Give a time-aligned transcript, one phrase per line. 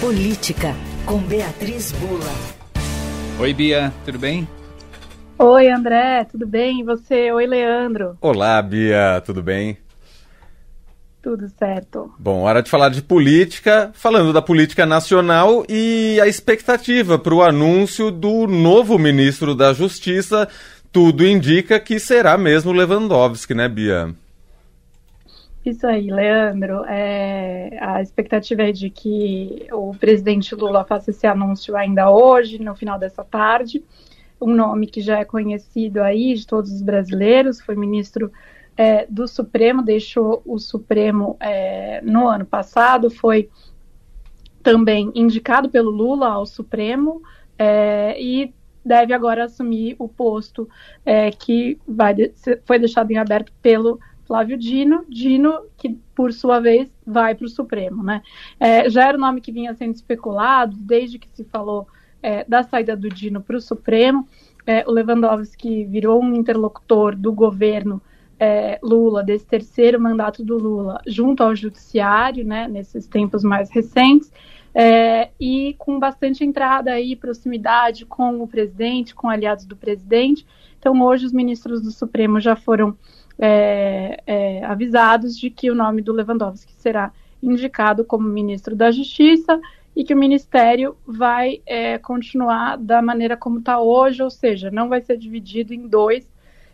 [0.00, 2.32] Política, com Beatriz Bula.
[3.40, 4.46] Oi, Bia, tudo bem?
[5.36, 6.80] Oi, André, tudo bem?
[6.80, 7.32] E você?
[7.32, 8.16] Oi, Leandro.
[8.20, 9.76] Olá, Bia, tudo bem?
[11.20, 12.14] Tudo certo.
[12.16, 17.42] Bom, hora de falar de política, falando da política nacional e a expectativa para o
[17.42, 20.48] anúncio do novo ministro da Justiça.
[20.92, 24.14] Tudo indica que será mesmo Lewandowski, né, Bia?
[25.64, 26.84] Isso aí, Leandro.
[26.84, 32.74] É, a expectativa é de que o presidente Lula faça esse anúncio ainda hoje, no
[32.74, 33.84] final dessa tarde.
[34.40, 38.32] Um nome que já é conhecido aí de todos os brasileiros, foi ministro
[38.76, 43.50] é, do Supremo, deixou o Supremo é, no ano passado, foi
[44.62, 47.20] também indicado pelo Lula ao Supremo
[47.58, 50.68] é, e deve agora assumir o posto
[51.04, 52.14] é, que vai
[52.64, 53.98] foi deixado em aberto pelo
[54.28, 58.22] Flávio Dino, Dino que por sua vez vai para o Supremo, né?
[58.60, 61.88] É, já era o nome que vinha sendo especulado desde que se falou
[62.22, 64.28] é, da saída do Dino para o Supremo.
[64.66, 68.02] É, o Lewandowski virou um interlocutor do governo
[68.38, 72.68] é, Lula, desse terceiro mandato do Lula, junto ao Judiciário, né?
[72.68, 74.30] Nesses tempos mais recentes.
[74.74, 80.46] É, e com bastante entrada e proximidade com o presidente, com aliados do presidente.
[80.78, 82.94] Então, hoje, os ministros do Supremo já foram
[83.38, 89.60] é, é, avisados de que o nome do Lewandowski será indicado como ministro da Justiça
[89.94, 94.88] e que o ministério vai é, continuar da maneira como está hoje, ou seja, não
[94.88, 96.28] vai ser dividido em dois,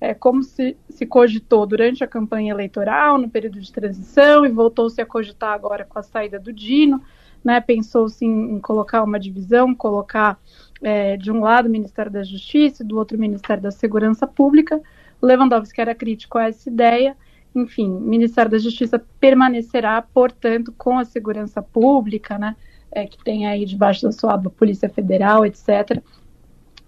[0.00, 5.00] é, como se, se cogitou durante a campanha eleitoral, no período de transição, e voltou-se
[5.00, 7.02] a cogitar agora com a saída do Dino.
[7.42, 10.36] Né, pensou-se em, em, colocar uma divisão, colocar
[10.82, 14.26] é, de um lado o Ministério da Justiça e do outro o Ministério da Segurança
[14.26, 14.82] Pública.
[15.22, 17.16] Lewandowski era crítico a essa ideia.
[17.54, 22.54] Enfim, o Ministério da Justiça permanecerá, portanto, com a segurança pública, né,
[22.90, 26.02] é, que tem aí debaixo da sua aba Polícia Federal, etc.,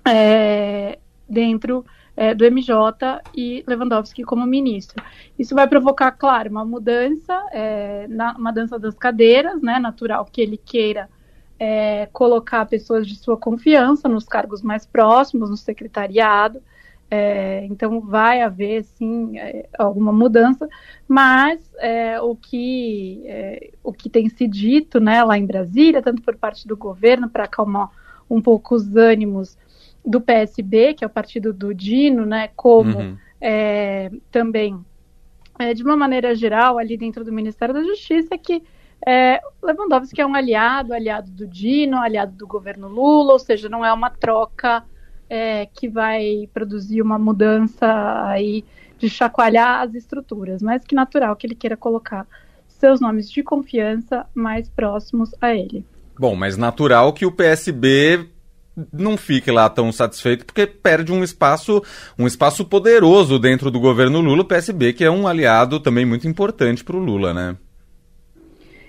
[0.07, 1.85] é, dentro
[2.17, 5.03] é, do MJ e Lewandowski como ministro.
[5.39, 10.41] Isso vai provocar, claro, uma mudança, é, na, uma dança das cadeiras, né, natural que
[10.41, 11.09] ele queira
[11.59, 16.63] é, colocar pessoas de sua confiança nos cargos mais próximos, no secretariado,
[17.11, 20.69] é, então vai haver sim é, alguma mudança,
[21.07, 26.23] mas é, o, que, é, o que tem se dito né, lá em Brasília, tanto
[26.23, 27.91] por parte do governo, para acalmar
[28.29, 29.57] um pouco os ânimos
[30.05, 33.17] do PSB, que é o partido do Dino, né, como uhum.
[33.41, 34.85] É, também,
[35.61, 38.65] é, de uma maneira geral, ali dentro do Ministério da Justiça, que
[39.07, 43.85] é, Lewandowski é um aliado, aliado do Dino, aliado do governo Lula, ou seja, não
[43.85, 44.85] é uma troca
[45.29, 47.87] é, que vai produzir uma mudança
[48.27, 48.65] aí
[48.99, 52.27] de chacoalhar as estruturas, mas que natural que ele queira colocar
[52.67, 55.85] seus nomes de confiança mais próximos a ele.
[56.19, 58.29] Bom, mas natural que o PSB
[58.93, 61.83] não fique lá tão satisfeito porque perde um espaço,
[62.19, 66.29] um espaço poderoso dentro do governo Lula, o PSB, que é um aliado também muito
[66.29, 67.57] importante para o Lula, né?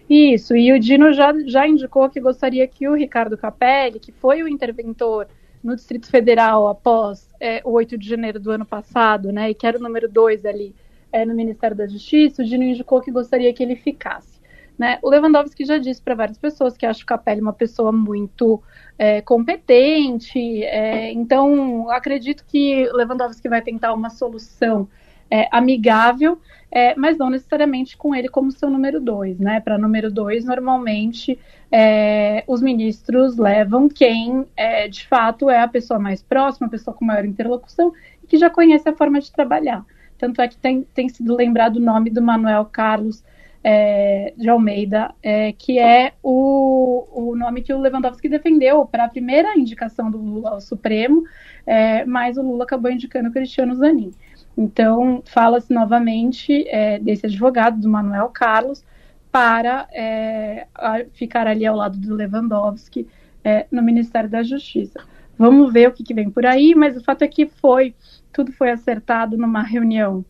[0.10, 4.42] Isso, e o Dino já, já indicou que gostaria que o Ricardo Capelli, que foi
[4.42, 5.28] o interventor
[5.64, 9.68] no Distrito Federal após é, o 8 de janeiro do ano passado, né, e que
[9.68, 10.76] era o número 2 ali
[11.12, 14.40] é, no Ministério da Justiça, o Dino indicou que gostaria que ele ficasse.
[14.78, 14.98] Né?
[15.02, 18.64] O Lewandowski já disse para várias pessoas que acha o Capelli uma pessoa muito
[18.98, 24.88] é, competente, é, então acredito que Lewandowski vai tentar uma solução
[25.30, 26.40] é, amigável,
[26.72, 29.60] é, mas não necessariamente com ele como seu número dois, né?
[29.60, 31.38] Para número dois, normalmente
[31.72, 36.96] é, os ministros levam quem é, de fato é a pessoa mais próxima, a pessoa
[36.96, 37.92] com maior interlocução
[38.24, 39.86] e que já conhece a forma de trabalhar.
[40.18, 43.24] Tanto é que tem, tem sido lembrado o nome do Manuel Carlos
[43.64, 49.10] é, de Almeida, é, que é o, o nome que o Lewandowski defendeu para a
[49.10, 51.24] primeira indicação do Lula ao Supremo,
[51.66, 54.12] é, mas o Lula acabou indicando o Cristiano Zanin.
[54.58, 58.84] Então, fala-se novamente é, desse advogado, do Manuel Carlos,
[59.32, 60.68] para é,
[61.14, 63.08] ficar ali ao lado do Lewandowski
[63.44, 65.00] é, no Ministério da Justiça.
[65.38, 67.96] Vamos ver o que, que, vem por aí, mas o fato é que foi,
[68.34, 70.26] tudo foi acertado numa reunião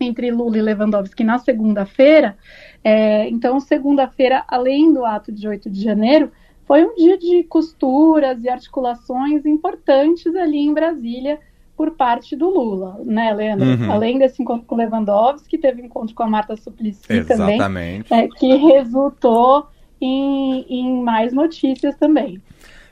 [0.00, 2.36] entre Lula e Lewandowski na segunda-feira.
[2.82, 6.32] É, então, segunda-feira, além do ato de 8 de janeiro,
[6.66, 11.38] foi um dia de costuras e articulações importantes ali em Brasília
[11.78, 13.64] por parte do Lula, né, Leandro?
[13.64, 13.92] Uhum.
[13.92, 17.56] Além desse encontro com Lewandowski, teve encontro com a Marta Suplicy Exatamente.
[17.56, 19.68] também, é, que resultou
[20.00, 22.42] em, em mais notícias também.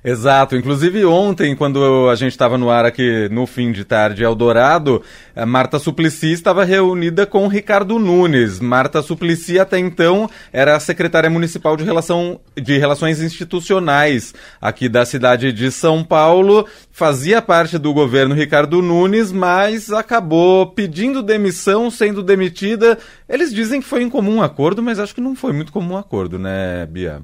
[0.06, 0.55] Exato.
[0.55, 5.03] Inclusive ontem, quando a gente estava no ar aqui no fim de tarde Eldorado,
[5.35, 8.61] a Marta Suplicy estava reunida com Ricardo Nunes.
[8.61, 15.05] Marta Suplicy até então era a secretária municipal de, relação, de Relações Institucionais aqui da
[15.05, 16.69] cidade de São Paulo.
[16.93, 22.97] Fazia parte do governo Ricardo Nunes, mas acabou pedindo demissão, sendo demitida.
[23.29, 26.38] Eles dizem que foi em comum acordo, mas acho que não foi muito comum acordo,
[26.38, 27.23] né, Bia?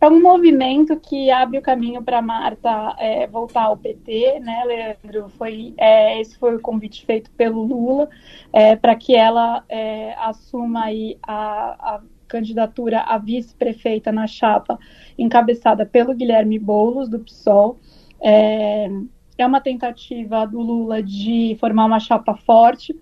[0.00, 5.28] É um movimento que abre o caminho para Marta é, voltar ao PT, né, Leandro?
[5.30, 8.08] Foi, é, esse foi o convite feito pelo Lula
[8.52, 14.78] é, para que ela é, assuma aí a, a candidatura a vice-prefeita na chapa
[15.18, 17.76] encabeçada pelo Guilherme Boulos, do PSOL.
[18.20, 18.88] É,
[19.36, 22.94] é uma tentativa do Lula de formar uma chapa forte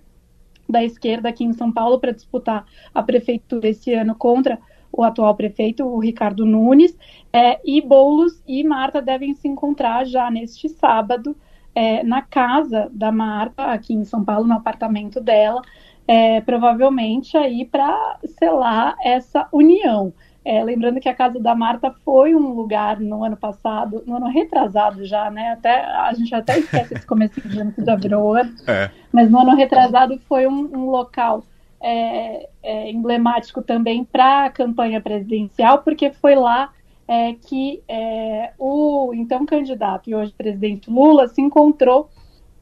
[0.66, 2.64] da esquerda aqui em São Paulo para disputar
[2.94, 4.58] a prefeitura esse ano contra
[4.96, 6.96] o atual prefeito, o Ricardo Nunes,
[7.32, 11.36] é, e Boulos e Marta devem se encontrar já neste sábado
[11.74, 15.60] é, na casa da Marta, aqui em São Paulo, no apartamento dela,
[16.08, 20.12] é, provavelmente aí para selar essa união.
[20.42, 24.28] É, lembrando que a casa da Marta foi um lugar no ano passado, no ano
[24.28, 25.50] retrasado já, né?
[25.50, 28.54] Até, a gente até esquece esse começo de ano que já virou ano.
[28.66, 28.88] É.
[29.12, 31.42] Mas no ano retrasado foi um, um local
[31.80, 36.72] é, é, emblemático também para a campanha presidencial, porque foi lá
[37.08, 42.10] é, que é, o então candidato e hoje presidente Lula se encontrou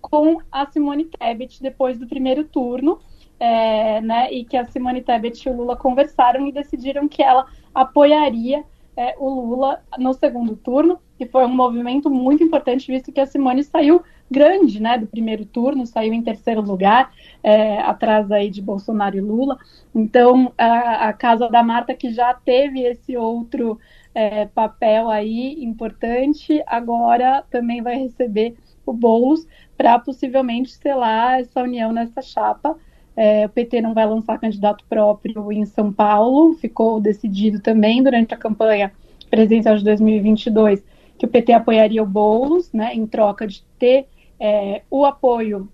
[0.01, 2.99] com a Simone Tebet depois do primeiro turno,
[3.41, 7.47] é, né, e que a Simone Tebet e o Lula conversaram e decidiram que ela
[7.75, 8.65] apoiaria
[8.97, 13.27] é, o Lula no segundo turno, e foi um movimento muito importante, visto que a
[13.27, 17.13] Simone saiu grande, né, do primeiro turno, saiu em terceiro lugar,
[17.43, 19.59] é, atrás aí de Bolsonaro e Lula.
[19.95, 23.79] Então, a, a, Casa da Marta, que já teve esse outro
[24.15, 28.55] é, papel aí importante, agora também vai receber
[28.87, 32.77] o Boulos para possivelmente selar essa união nessa chapa.
[33.17, 38.35] É, o PT não vai lançar candidato próprio em São Paulo, ficou decidido também durante
[38.35, 38.93] a campanha
[39.31, 40.83] presidencial de 2022
[41.19, 44.07] que o PT apoiaria o Boulos, né, em troca de ter
[44.39, 45.69] é, o apoio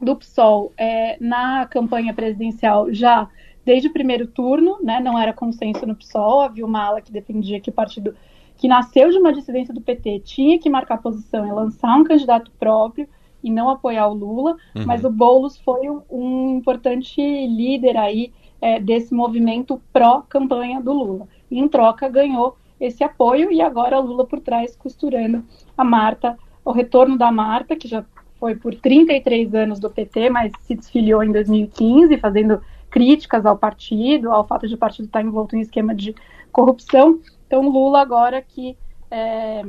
[0.00, 3.28] do PSOL é, na campanha presidencial já
[3.64, 7.60] desde o primeiro turno, né, não era consenso no PSOL, havia uma ala que defendia
[7.60, 8.14] que o partido
[8.56, 12.50] que nasceu de uma dissidência do PT tinha que marcar posição e lançar um candidato
[12.58, 13.08] próprio
[13.42, 14.84] e não apoiar o Lula, uhum.
[14.84, 21.28] mas o Boulos foi um, um importante líder aí é, desse movimento pró-campanha do Lula.
[21.50, 25.44] E, em troca ganhou esse apoio e agora Lula por trás costurando
[25.76, 28.04] a Marta o retorno da Marta, que já
[28.38, 32.60] foi por 33 anos do PT, mas se desfiliou em 2015, fazendo
[32.90, 36.14] críticas ao partido, ao fato de o partido estar envolto em esquema de
[36.52, 37.20] corrupção.
[37.46, 38.76] Então, Lula agora que
[39.10, 39.62] é,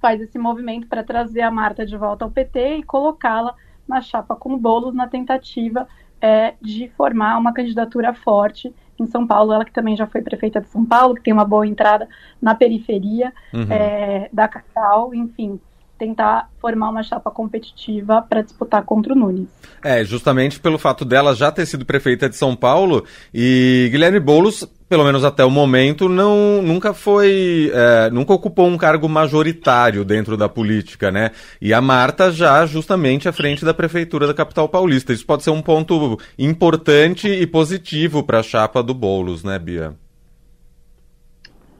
[0.00, 3.54] faz esse movimento para trazer a Marta de volta ao PT e colocá-la
[3.86, 5.88] na chapa com bolos na tentativa
[6.20, 8.72] é, de formar uma candidatura forte
[9.02, 11.44] em São Paulo, ela que também já foi prefeita de São Paulo, que tem uma
[11.44, 12.08] boa entrada
[12.40, 13.66] na periferia uhum.
[13.70, 15.60] é, da capital, enfim
[15.98, 19.48] tentar formar uma chapa competitiva para disputar contra o Nunes.
[19.82, 24.68] É, justamente pelo fato dela já ter sido prefeita de São Paulo e Guilherme Boulos,
[24.88, 30.36] pelo menos até o momento, não, nunca foi, é, nunca ocupou um cargo majoritário dentro
[30.36, 31.32] da política, né?
[31.60, 35.12] E a Marta já justamente à frente da prefeitura da capital paulista.
[35.12, 39.94] Isso pode ser um ponto importante e positivo para a chapa do Boulos, né, Bia?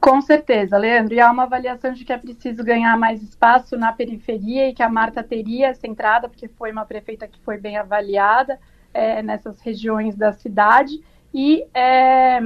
[0.01, 1.13] Com certeza, Leandro.
[1.13, 4.83] E há uma avaliação de que é preciso ganhar mais espaço na periferia e que
[4.83, 8.59] a Marta teria essa entrada, porque foi uma prefeita que foi bem avaliada
[8.93, 11.01] é, nessas regiões da cidade.
[11.39, 12.39] E, é,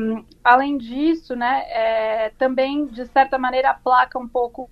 [0.44, 4.70] além disso, né, é, também, de certa maneira, aplaca um pouco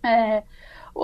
[0.00, 0.44] é,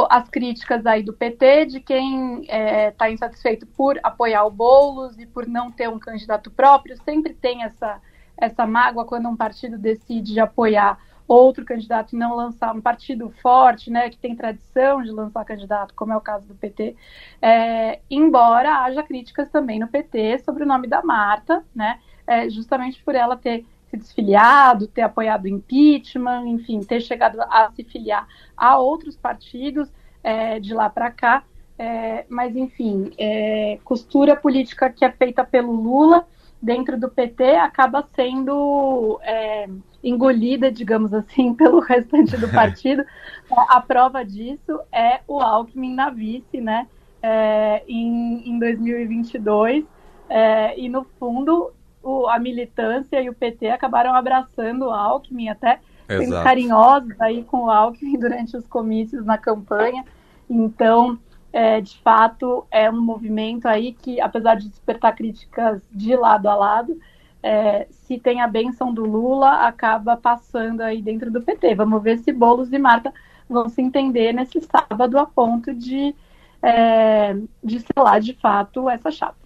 [0.09, 5.27] as críticas aí do PT, de quem está é, insatisfeito por apoiar o Boulos e
[5.27, 6.97] por não ter um candidato próprio.
[7.03, 8.01] Sempre tem essa
[8.37, 10.99] essa mágoa quando um partido decide apoiar
[11.29, 15.95] outro candidato e não lançar um partido forte, né, que tem tradição de lançar candidato,
[15.95, 16.97] como é o caso do PT,
[17.41, 23.03] é, embora haja críticas também no PT sobre o nome da Marta, né, é, justamente
[23.03, 28.27] por ela ter se desfiliado, ter apoiado o impeachment, enfim, ter chegado a se filiar
[28.57, 31.45] a outros partidos é, de lá para cá,
[31.79, 36.27] é, mas enfim, é, costura política que é feita pelo Lula
[36.61, 39.69] dentro do PT acaba sendo é,
[40.03, 43.05] engolida, digamos assim, pelo restante do partido.
[43.51, 46.87] a prova disso é o Alckmin na vice, né,
[47.23, 49.85] é, em, em 2022.
[50.29, 51.73] É, e, no fundo,
[52.03, 57.65] o, a militância e o PT acabaram abraçando o Alckmin até sendo carinhosos aí com
[57.65, 60.05] o Alckmin durante os comícios na campanha.
[60.49, 61.19] Então,
[61.53, 66.55] é, de fato, é um movimento aí que, apesar de despertar críticas de lado a
[66.55, 66.99] lado,
[67.43, 71.75] é, se tem a benção do Lula, acaba passando aí dentro do PT.
[71.75, 73.13] Vamos ver se Boulos e Marta
[73.49, 76.15] vão se entender nesse sábado a ponto de,
[76.63, 79.42] é, de selar de fato essa chapa.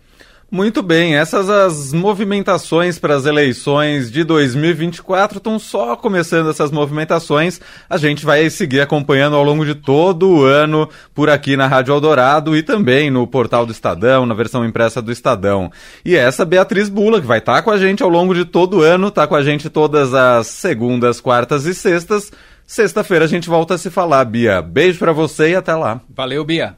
[0.48, 7.60] Muito bem, essas as movimentações para as eleições de 2024 estão só começando essas movimentações.
[7.90, 11.92] A gente vai seguir acompanhando ao longo de todo o ano por aqui na Rádio
[11.92, 15.68] Eldorado e também no portal do Estadão, na versão impressa do Estadão.
[16.04, 18.78] E essa Beatriz Bula, que vai estar tá com a gente ao longo de todo
[18.78, 22.30] o ano, está com a gente todas as segundas, quartas e sextas.
[22.64, 24.62] Sexta-feira a gente volta a se falar, Bia.
[24.62, 26.00] Beijo para você e até lá.
[26.08, 26.76] Valeu, Bia.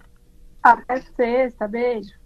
[0.63, 2.18] Até sexta, beijo.